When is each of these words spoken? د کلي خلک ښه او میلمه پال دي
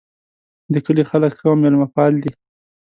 د 0.73 0.75
کلي 0.85 1.03
خلک 1.11 1.31
ښه 1.39 1.45
او 1.49 1.55
میلمه 1.61 1.87
پال 1.95 2.13
دي 2.23 2.31